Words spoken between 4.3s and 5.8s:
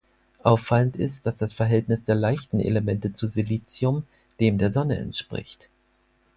dem der Sonne entspricht.